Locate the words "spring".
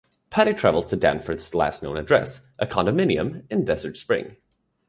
3.97-4.35